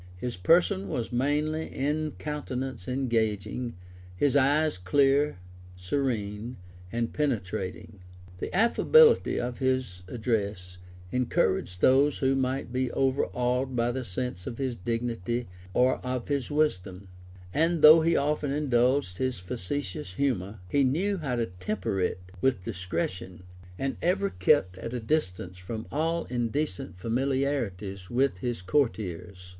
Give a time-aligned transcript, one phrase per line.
[0.17, 3.75] His person was manly, his countenance engaging,
[4.17, 5.37] his eyes clear
[5.75, 6.57] serene,
[6.91, 7.99] and penetrating.
[8.39, 10.79] The affability of his address
[11.11, 16.49] encouraged those who might be overawed by the sense of his dignity or of his
[16.49, 17.07] wisdom;
[17.53, 22.63] and though he often indulged his facetious humor, he knew how to temper it with
[22.63, 23.43] discretion,
[23.77, 29.49] and ever kept at a distance from all indecent familiarities with his courtiers.